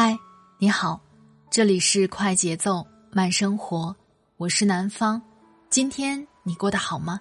[0.00, 0.16] 嗨，
[0.58, 1.00] 你好，
[1.50, 3.92] 这里是快节奏慢生活，
[4.36, 5.20] 我是南方。
[5.70, 7.18] 今天你过得好吗？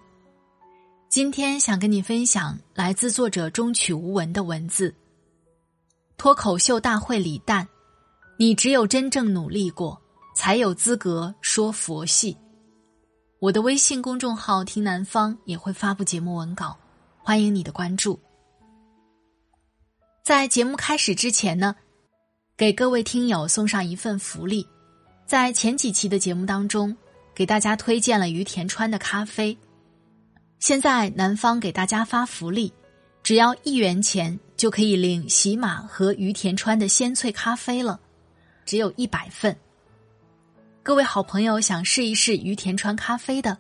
[1.10, 4.94] 今天想跟你分享来自作者中曲无闻的文字。
[6.20, 7.68] 脱口秀大会李诞，
[8.38, 10.00] 你只有真正努力过。
[10.36, 12.38] 才有资格说佛系。
[13.40, 16.78] 我的微信公众号“听南方”也会发布节目文稿，
[17.24, 18.20] 欢迎你的关注。
[20.24, 21.76] 在节目开始之前呢，
[22.58, 24.68] 给各位听友送上一份福利。
[25.28, 26.98] 在前几期的节目当中，
[27.36, 29.56] 给大家推荐了于田川的咖啡。
[30.58, 32.74] 现在南方给大家发福利，
[33.22, 38.00] 只要一元钱就可以领喜马和于田川的鲜萃咖啡了，
[38.66, 39.56] 只有一百份。
[40.82, 43.60] 各位好朋友想试一试于田川咖啡的，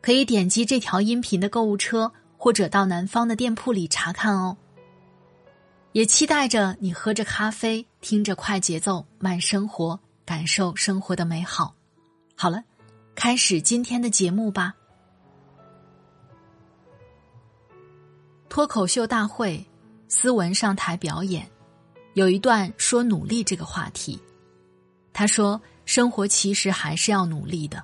[0.00, 4.56] 可以点击这条音频的购物车，或者到南方的店铺里查看哦。
[5.96, 11.74] 也期待着你喝着咖啡，听着快节奏慢生活，感受生活的美好。
[12.34, 12.62] 好了，
[13.14, 14.74] 开始今天的节目吧。
[18.50, 19.64] 脱口秀大会，
[20.06, 21.50] 斯文上台表演，
[22.12, 24.20] 有一段说努力这个话题，
[25.14, 25.58] 他说。
[25.86, 27.80] 生活其实还是要努力的，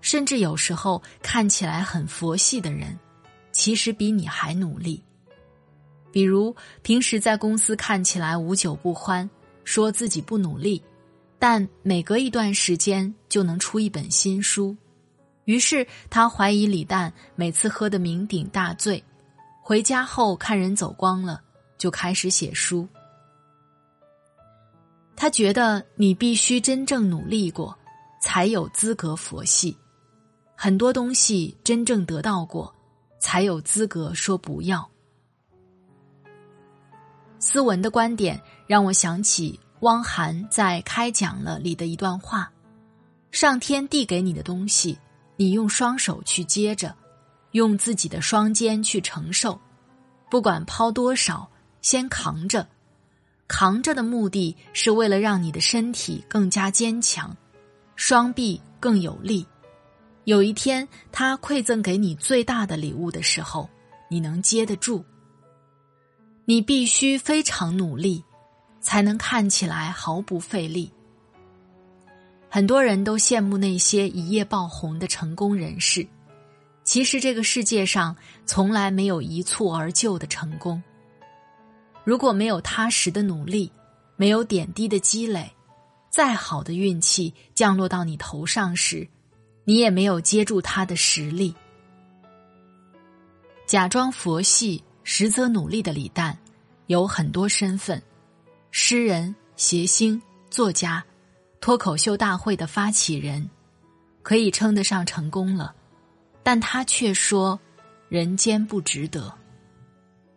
[0.00, 2.98] 甚至有时候看起来很佛系的人，
[3.52, 5.04] 其实比你还努力。
[6.16, 9.28] 比如平时在公司看起来无酒不欢，
[9.64, 10.82] 说自己不努力，
[11.38, 14.74] 但每隔一段时间就能出一本新书。
[15.44, 19.04] 于是他怀疑李诞每次喝得酩酊大醉，
[19.60, 21.38] 回家后看人走光了，
[21.76, 22.88] 就开始写书。
[25.14, 27.76] 他觉得你必须真正努力过，
[28.22, 29.76] 才有资格佛系。
[30.54, 32.74] 很多东西真正得到过，
[33.20, 34.90] 才有资格说不要。
[37.48, 42.50] 斯文的观点让我想起汪涵在《开讲了》里的一段话：
[43.30, 44.98] 上天递给你的东西，
[45.36, 46.92] 你用双手去接着，
[47.52, 49.60] 用自己的双肩去承受，
[50.28, 51.48] 不管抛多少，
[51.82, 52.66] 先扛着。
[53.46, 57.32] 扛着的目的是为了让你的身体更加坚强，
[57.94, 59.46] 双臂更有力。
[60.24, 63.70] 有一天，他馈赠给你最大的礼物的时候，
[64.10, 65.04] 你能接得住。
[66.48, 68.22] 你必须非常努力，
[68.80, 70.92] 才能看起来毫不费力。
[72.48, 76.06] 很多人都羡慕那些一夜爆红的成功人士，
[76.84, 80.80] 其实这个世界上从来没有一蹴而就的成功。
[82.04, 83.72] 如果没有踏实的努力，
[84.14, 85.50] 没有点滴的积累，
[86.08, 89.06] 再好的运气降落到你头上时，
[89.64, 91.52] 你也没有接住它的实力。
[93.66, 96.36] 假装佛系，实则努力的李诞，
[96.88, 98.02] 有很多身份：
[98.72, 101.02] 诗人、谐星、作家、
[101.60, 103.48] 脱口秀大会的发起人，
[104.24, 105.72] 可以称得上成功了。
[106.42, 107.58] 但他却说
[108.10, 109.32] ：“人间不值得。”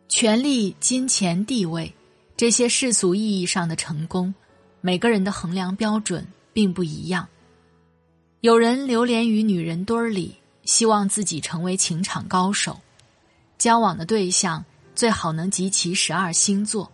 [0.07, 1.91] 权力、金钱、地位，
[2.37, 4.31] 这些世俗意义上的成功，
[4.81, 7.27] 每个人的衡量标准并不一样。
[8.41, 12.79] 有人流连于女人堆儿里，希望自己成为情场高手，
[13.59, 14.63] 交往的对象
[14.95, 16.89] 最好能集齐十二星座。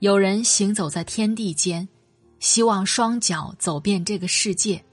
[0.00, 1.88] 有人行走在天地间，
[2.40, 4.84] 希望双脚走遍这个世界，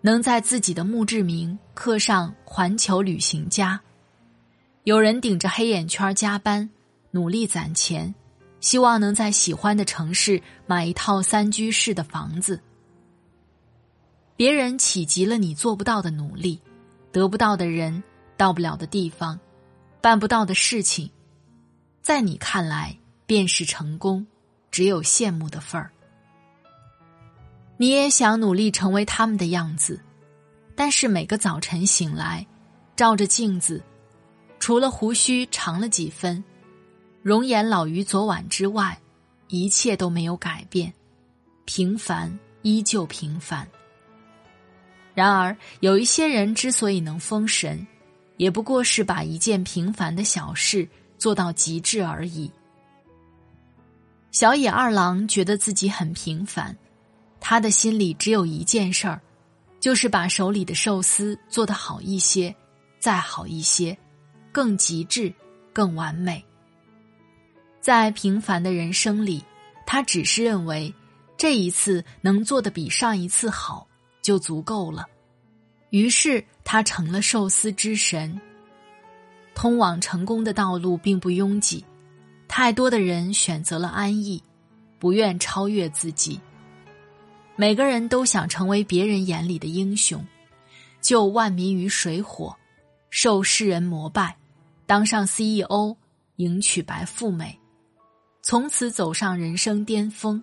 [0.00, 3.80] 能在自己的墓志铭刻上“环球旅行家”。
[4.82, 6.68] 有人顶着黑眼圈加班，
[7.12, 8.12] 努力攒钱，
[8.60, 12.60] 希望能在喜欢的城市买一套三居室的房子。
[14.34, 16.60] 别人企及了你做不到的努力，
[17.12, 18.02] 得不到的人，
[18.38, 19.38] 到不了的地方，
[20.00, 21.10] 办不到的事情，
[22.00, 22.96] 在你看来
[23.26, 24.24] 便是成功，
[24.70, 25.90] 只有羡慕的份儿。
[27.76, 30.00] 你也想努力成为他们的样子，
[30.76, 32.46] 但是每个早晨醒来，
[32.96, 33.82] 照着镜子。
[34.60, 36.42] 除了胡须长了几分，
[37.22, 38.98] 容颜老于昨晚之外，
[39.48, 40.92] 一切都没有改变，
[41.64, 43.68] 平凡依旧平凡。
[45.14, 47.86] 然而，有一些人之所以能封神，
[48.38, 50.88] 也不过是把一件平凡的小事
[51.18, 52.50] 做到极致而已。
[54.30, 56.74] 小野二郎觉得自己很平凡，
[57.40, 59.20] 他的心里只有一件事儿，
[59.80, 62.54] 就是把手里的寿司做得好一些，
[62.98, 63.96] 再好一些，
[64.52, 65.32] 更极致，
[65.72, 66.44] 更完美。
[67.80, 69.42] 在平凡的人生里，
[69.86, 70.94] 他只是认为，
[71.36, 73.88] 这一次能做的比上一次好
[74.20, 75.06] 就足够了。
[75.90, 78.38] 于是他成了寿司之神。
[79.54, 81.82] 通往成功的道路并不拥挤。
[82.46, 84.42] 太多的人选择了安逸，
[84.98, 86.38] 不愿超越自己。
[87.56, 90.22] 每个人都想成为别人眼里的英雄，
[91.00, 92.54] 救万民于水火，
[93.08, 94.36] 受世人膜拜，
[94.84, 95.96] 当上 CEO，
[96.36, 97.58] 迎娶白富美，
[98.42, 100.42] 从此走上人生巅峰。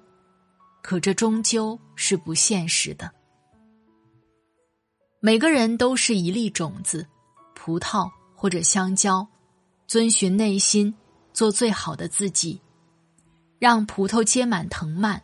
[0.81, 3.11] 可这终究是不现实的。
[5.25, 7.03] 每个人都是一粒种子，
[7.55, 9.27] 葡萄或者香蕉，
[9.87, 10.93] 遵循内心。
[11.33, 12.61] 做最好的自己，
[13.57, 15.19] 让葡萄结满藤蔓，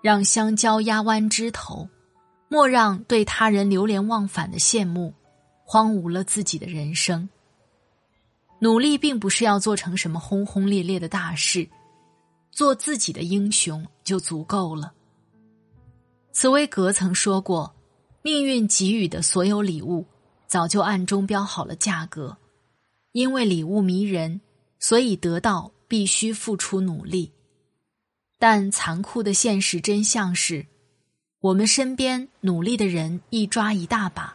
[0.00, 1.86] 让香蕉压弯枝头，
[2.48, 5.12] 莫让对他人流连忘返的羡慕，
[5.66, 7.28] 荒芜了自己的人生。
[8.58, 11.68] 努力并不是要做成什么轰轰烈烈的大事，
[12.50, 14.94] 做自己的英雄就足够了。
[16.32, 17.70] 茨威格曾说过
[18.22, 20.06] ：“命运给予的所有礼物，
[20.46, 22.36] 早就暗中标好了价格，
[23.12, 24.40] 因为礼物迷人。”
[24.84, 27.30] 所以得到必须付出努力，
[28.40, 30.66] 但残酷的现实真相是，
[31.38, 34.34] 我们身边努力的人一抓一大把，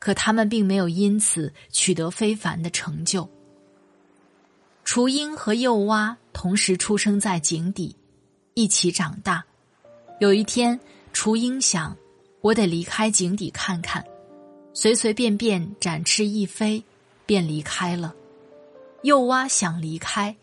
[0.00, 3.30] 可他们并没有因此取得非凡的成就。
[4.84, 7.94] 雏鹰和幼蛙同时出生在井底，
[8.54, 9.44] 一起长大。
[10.18, 10.80] 有一天，
[11.12, 11.96] 雏鹰想
[12.40, 14.04] ：“我得离开井底看看。”
[14.72, 16.82] 随随便便展翅一飞，
[17.26, 18.14] 便离开了。
[19.02, 20.34] 幼蛙想离开，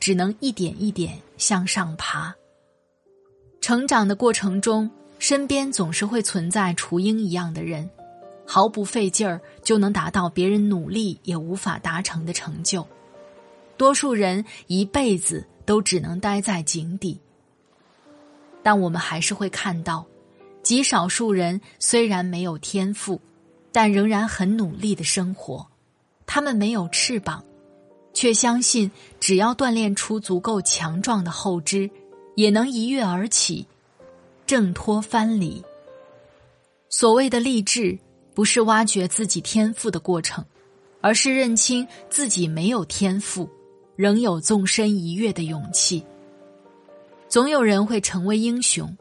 [0.00, 2.34] 只能一点一点向上爬。
[3.60, 7.88] 成长的过程中，身边总是会存在雏鹰一样的人，
[8.44, 12.86] 毫不费劲儿就能达到别人努力也无法达成的成就。
[13.76, 17.20] 多数人一辈子都只能待在井底，
[18.62, 20.04] 但我们还是会看到，
[20.66, 23.20] 极少数人虽然没有天赋，
[23.70, 25.64] 但仍然很努力的生活。
[26.26, 27.44] 他们没有翅膀。
[28.12, 28.90] 却相信，
[29.20, 31.88] 只要锻炼出足够强壮的后肢，
[32.34, 33.64] 也能一跃而起，
[34.44, 35.62] 挣脱藩篱。
[36.88, 37.96] 所谓的励志，
[38.34, 40.44] 不是挖掘自己天赋的过程，
[41.00, 43.48] 而是认清自己没有天赋，
[43.94, 46.04] 仍有纵身一跃的勇气。
[47.28, 48.96] 总有人会成为英雄，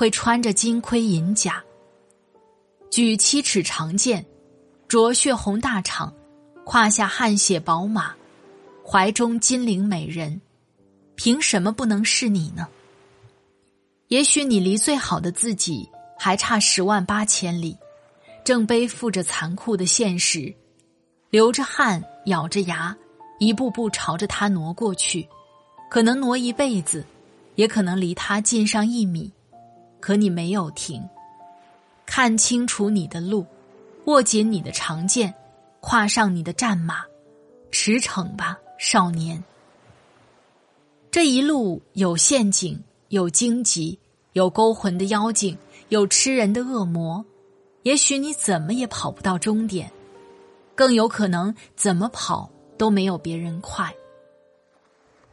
[0.00, 1.62] 会穿着金盔银甲，
[2.90, 4.24] 举七尺长剑，
[4.88, 6.10] 着血红大氅，
[6.64, 8.14] 胯下汗血宝马。
[8.82, 10.40] 怀中金陵美人，
[11.16, 12.66] 凭什么不能是你呢？
[14.08, 15.86] 也许你离最好的自己
[16.18, 17.76] 还差十万八千里，
[18.42, 20.54] 正背负着残酷的现实，
[21.28, 22.96] 流着汗，咬着牙，
[23.38, 25.28] 一步步朝着他挪过去，
[25.90, 27.04] 可能挪一辈子，
[27.56, 29.30] 也可能离他近上一米，
[30.10, 31.08] 可你没有停，
[32.04, 33.46] 看清楚你的路，
[34.06, 35.32] 握紧你的长剑，
[35.78, 37.04] 跨上你的战马，
[37.70, 38.58] 驰骋吧。
[38.76, 39.40] 少年，
[41.12, 43.96] 这一路有陷阱，有荆棘，
[44.32, 45.56] 有勾魂的妖精，
[45.90, 47.24] 有吃人的恶魔。
[47.84, 49.92] 也许你怎么也跑不到终点，
[50.74, 53.94] 更有可能怎么跑都没有别人快。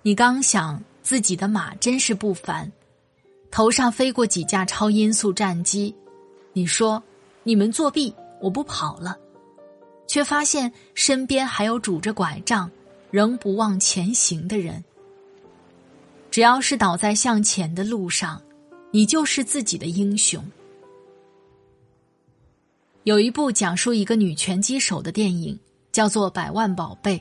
[0.04, 2.72] 你刚想自己的马真是不凡，
[3.52, 5.94] 头上飞过几架超音速战机，
[6.54, 7.02] 你说
[7.44, 9.18] 你们作弊，我不跑了，
[10.08, 12.70] 却发现身边还有拄着拐杖。
[13.10, 14.84] 仍不忘前行的人，
[16.30, 18.42] 只要是倒在向前的路上，
[18.92, 20.44] 你就是自己的英雄。
[23.04, 25.58] 有一部讲述一个女拳击手的电影，
[25.94, 27.18] 叫做《百万宝贝》，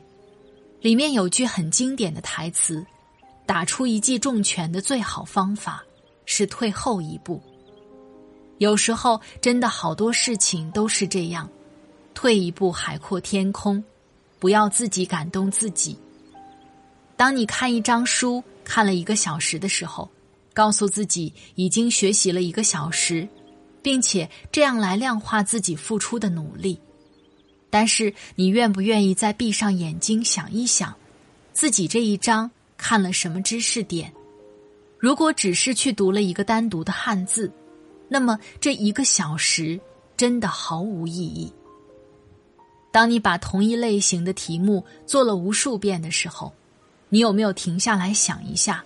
[0.80, 2.85] 里面有句很经典的台词
[3.47, 5.86] ：“打出一记重拳的最好方法
[6.26, 7.42] 是退后一步。”
[8.59, 11.49] 有时候，真的好多事情都是这样，
[12.12, 13.83] 退一步海阔天空。
[14.38, 15.99] 不要自己感动自己。
[17.16, 20.09] 当你看一张书看了一个小时的时候，
[20.52, 23.26] 告诉自己已经学习了一个小时，
[23.80, 26.78] 并且这样来量化自己付出的努力。
[27.71, 30.95] 但是，你愿不愿意再闭上眼睛想一想，
[31.54, 34.12] 自己这一章看了什么知识点？
[34.99, 37.50] 如果只是去读了一个单独的汉字，
[38.09, 39.79] 那么这一个小时
[40.17, 41.53] 真的毫无意义。
[42.91, 46.53] 当你把同一类型的题目做了无数遍的时候，
[47.11, 48.83] 你有没有停下来想一下，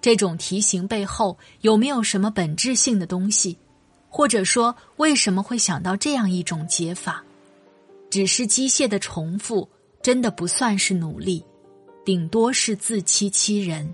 [0.00, 3.58] 这种题型背后有没有什么本质性的东西？
[4.08, 7.24] 或者说，为什么会想到这样一种解法？
[8.08, 9.68] 只是机械的重复，
[10.02, 11.44] 真的不算是努力，
[12.04, 13.92] 顶多是自欺欺人。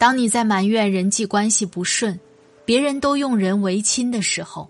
[0.00, 2.18] 当你在埋怨人际关系不顺，
[2.64, 4.66] 别人都用人为亲的时候。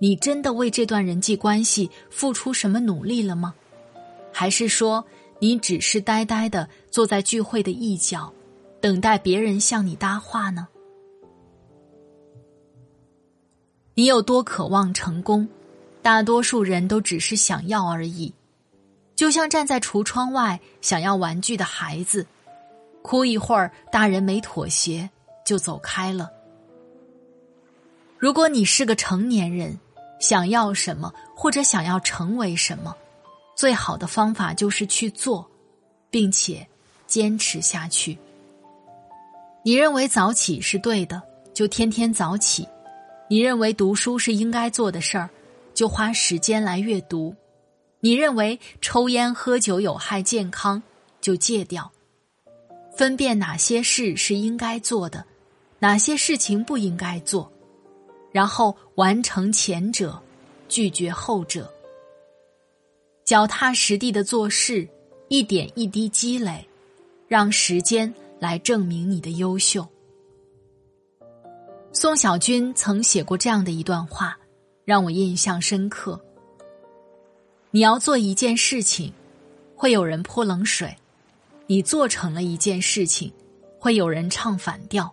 [0.00, 3.54] 你真的为这段人际关系付出什么努力了吗？
[4.32, 5.04] 还是说
[5.38, 8.32] 你只是呆呆的坐在聚会的一角，
[8.80, 10.66] 等待别人向你搭话呢？
[13.94, 15.48] 你有多渴望成功？
[16.02, 18.34] 大多数人都只是想要而已，
[19.14, 22.26] 就像站在橱窗外想要玩具的孩子，
[23.02, 25.08] 哭一会儿，大人没妥协
[25.44, 26.30] 就走开了。
[28.18, 29.78] 如果你是个成年人。
[30.20, 32.94] 想要什么，或者想要成为什么，
[33.56, 35.44] 最好的方法就是去做，
[36.10, 36.64] 并且
[37.08, 38.16] 坚持下去。
[39.64, 41.20] 你认为早起是对的，
[41.52, 42.64] 就天天早起；
[43.28, 45.28] 你认为读书是应该做的事儿，
[45.74, 47.34] 就花时间来阅读；
[47.98, 50.80] 你认为抽烟喝酒有害健康，
[51.20, 51.90] 就戒掉。
[53.02, 55.24] 分辨哪些事是应该做的，
[55.80, 57.52] 哪些事情不应该做。
[58.30, 60.22] 然后完成前者，
[60.68, 61.68] 拒绝后者。
[63.24, 64.88] 脚踏实地的做事，
[65.26, 66.64] 一点一滴积累，
[67.26, 69.84] 让时间来证明你的优秀。
[71.92, 74.38] 宋小军曾写过这样的一段话，
[74.84, 76.24] 让我印象深刻。
[77.72, 79.12] 你要做一件事情，
[79.74, 80.88] 会有人泼冷水；
[81.72, 83.32] 你做成了一件事情，
[83.78, 85.10] 会有人唱反调；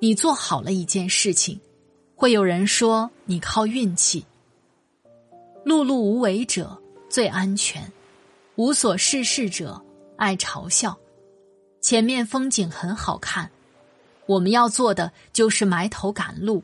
[0.00, 1.60] 你做好了一件事情。
[2.14, 4.24] 会有人说你靠运气。
[5.66, 7.92] 碌碌无为者最安全，
[8.54, 9.84] 无所事事者
[10.16, 10.96] 爱嘲笑。
[11.80, 13.50] 前面风景很好看，
[14.26, 16.62] 我们要做的就是埋头赶路，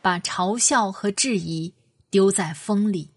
[0.00, 1.74] 把嘲笑和质疑
[2.08, 3.10] 丢在风里。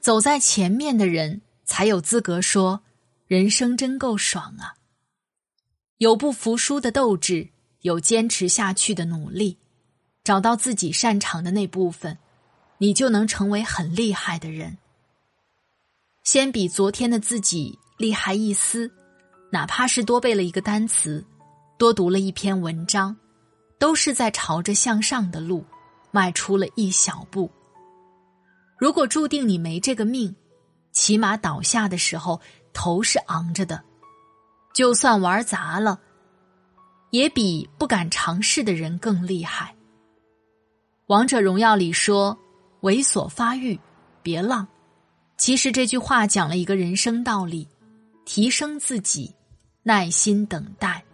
[0.00, 2.82] 走在前面的人才有资格说
[3.32, 4.76] 人生真够爽啊！
[5.96, 7.48] 有不服输的斗志，
[7.80, 9.56] 有坚持下去的努力。
[10.22, 12.18] 找到自己擅长的那部分，
[12.76, 14.76] 你就能成为很厉害的人。
[16.22, 18.92] 先比昨天的自己厉害一丝，
[19.50, 21.24] 哪怕是多背了一个单词，
[21.78, 23.16] 多读了一篇文章，
[23.78, 25.64] 都是在朝着向上的路
[26.10, 27.50] 迈出了一小步。
[28.76, 30.36] 如果注定你没这个命，
[30.92, 32.38] 起码倒下的时候
[32.72, 33.82] 头是昂着的，
[34.74, 36.00] 就算玩砸了，
[37.10, 39.74] 也比不敢尝试的人更厉害。
[41.06, 42.38] 王者荣耀里说
[42.82, 43.78] ：“猥琐发育，
[44.22, 44.66] 别浪。”
[45.36, 47.68] 其实这句话讲了一个人生道理：
[48.24, 49.34] 提升自己，
[49.82, 51.04] 耐心等待。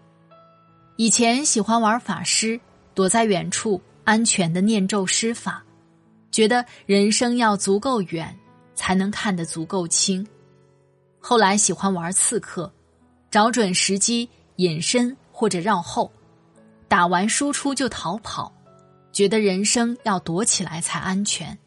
[0.96, 2.60] 以前喜欢玩法师，
[2.94, 5.64] 躲在远处安全的念咒施法，
[6.30, 8.38] 觉得人生要足够远，
[8.74, 10.26] 才能看得足够清。
[11.18, 12.72] 后来喜欢玩刺客，
[13.30, 16.10] 找准时机隐身或者绕后，
[16.88, 18.52] 打完输出就逃跑。
[19.10, 21.58] 觉得人生要躲起来才安全。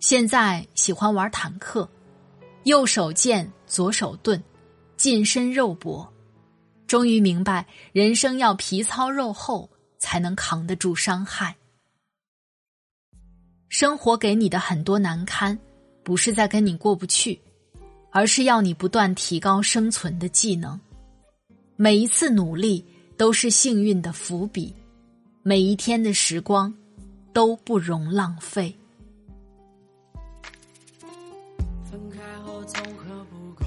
[0.00, 1.88] 现在喜欢玩坦克，
[2.64, 4.42] 右手剑，左手盾，
[4.96, 6.12] 近身肉搏。
[6.86, 11.56] 终于明白，人生要皮糙肉厚才能扛得住伤害。
[13.70, 15.58] 生活给你的很多难堪，
[16.02, 17.40] 不是在跟你过不去，
[18.12, 20.78] 而是要你不断提高生存的技能。
[21.74, 22.84] 每一次努力
[23.16, 24.72] 都是幸运的伏笔。
[25.42, 26.72] 每一天的时光
[27.32, 28.72] 都不容浪费。
[31.90, 33.64] 分开后总喝不够，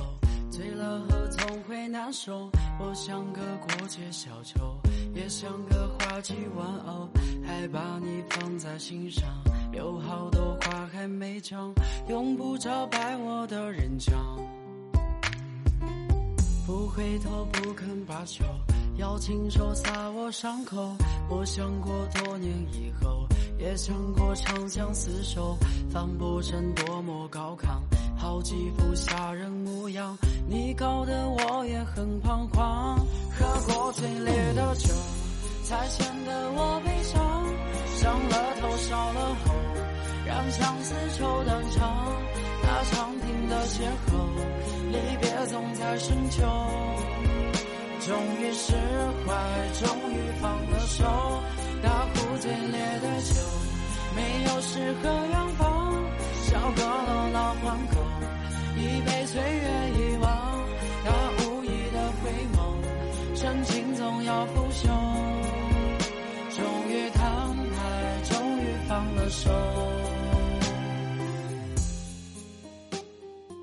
[0.50, 2.50] 醉了喝总会难受。
[2.80, 4.80] 我像个过街小丑，
[5.14, 7.10] 也像个花季玩偶，
[7.46, 9.24] 还把你放在心上。
[9.75, 11.74] 有好多话还没讲，
[12.08, 14.15] 用不着拜我的人讲。
[16.65, 18.44] 不回头，不肯罢休。
[18.98, 20.96] 要亲手擦我伤口，
[21.29, 23.27] 我想过多年以后，
[23.60, 25.58] 也想过长相厮守，
[25.89, 27.67] 反不成多么高亢，
[28.17, 30.17] 好几副吓人模样，
[30.48, 32.98] 你搞得我也很彷徨。
[33.38, 34.94] 喝过最烈的酒，
[35.65, 37.45] 才显得我悲伤，
[37.96, 39.54] 伤了头，烧了喉，
[40.25, 42.06] 让相思愁断肠。
[42.62, 44.14] 那长亭的邂逅，
[44.92, 46.44] 离别总在深秋。
[48.06, 48.74] 终于释
[49.25, 49.34] 怀，
[49.80, 51.06] 终于放了手，
[51.82, 53.42] 大壶最烈的酒，
[54.16, 55.94] 没有诗和远方，
[56.44, 57.96] 小阁楼老换口，
[58.78, 60.25] 已被岁月遗忘。
[61.06, 65.05] 那无意的回眸，深情总要腐朽。
[69.29, 69.50] 手。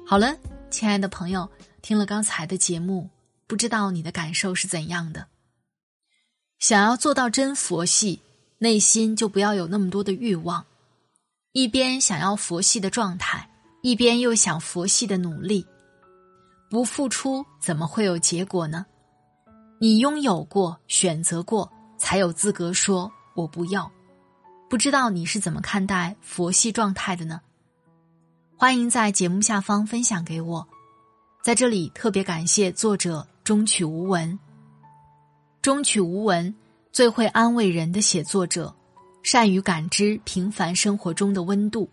[0.06, 0.36] 好了，
[0.70, 1.48] 亲爱的朋友，
[1.80, 3.08] 听了刚才的节目，
[3.46, 5.26] 不知道你的感受是怎样的？
[6.58, 8.20] 想要做到真佛系，
[8.58, 10.64] 内心就不要有那么多的欲望，
[11.52, 13.48] 一边想要佛系的状态，
[13.82, 15.66] 一边又想佛系的努力，
[16.70, 18.86] 不付出怎么会有结果呢？
[19.80, 23.90] 你拥有过，选择过，才有资格说我不要。
[24.72, 27.42] 不知道你是怎么看待佛系状态的呢？
[28.56, 30.66] 欢迎在节目下方分享给我，
[31.44, 34.38] 在这里特别感谢作者中曲无闻。
[35.60, 36.54] 中曲无闻
[36.90, 38.74] 最会安慰人的写作者，
[39.22, 41.90] 善于感知平凡生活中的温度。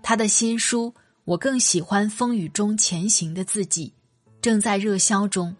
[0.00, 0.92] 他的新书
[1.24, 3.88] 《我更喜欢风雨中前行的自己》
[4.40, 5.52] 正在热销中。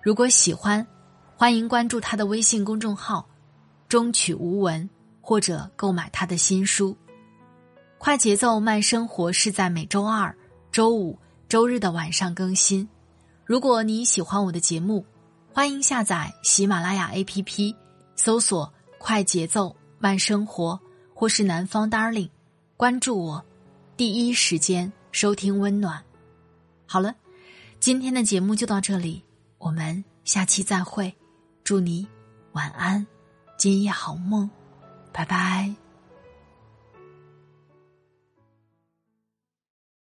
[0.00, 0.86] 如果喜欢，
[1.34, 3.28] 欢迎关注他的微信公众号
[3.90, 4.88] “中曲无闻”，
[5.22, 6.94] 或者购买他的新书。
[7.96, 10.36] 快节奏慢生活是在每周二、
[10.70, 11.16] 周五、
[11.48, 12.86] 周日的晚上更新。
[13.46, 15.06] 如果你喜欢我的节目，
[15.52, 17.74] 欢迎下载喜马拉雅 APP，
[18.16, 20.78] 搜索“快节奏慢生活”
[21.14, 22.30] 或是“南方 Darling”，
[22.76, 23.44] 关注我，
[23.96, 26.02] 第一时间收听温暖。
[26.86, 27.14] 好了，
[27.78, 29.22] 今天的节目就到这里，
[29.58, 31.14] 我们下期再会。
[31.62, 32.06] 祝你
[32.52, 33.06] 晚安，
[33.56, 34.50] 今夜好梦，
[35.12, 35.81] 拜拜。